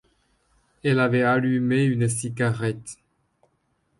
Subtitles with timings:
[0.83, 2.97] Elle avait allumé une cigarette.